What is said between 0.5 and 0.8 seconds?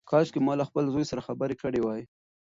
له